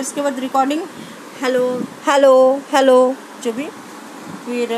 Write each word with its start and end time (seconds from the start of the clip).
उसके 0.00 0.22
बाद 0.22 0.38
recording 0.40 0.82
hello 1.42 1.64
hello 2.06 2.32
hello 2.72 2.96
जो 3.44 3.52
भी 3.52 3.66
फिर 4.46 4.72